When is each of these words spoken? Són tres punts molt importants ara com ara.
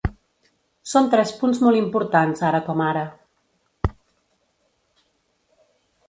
Són 0.91 1.09
tres 1.09 1.33
punts 1.41 1.59
molt 1.65 1.79
importants 1.81 2.41
ara 2.47 2.61
com 2.69 2.81
ara. 2.85 3.03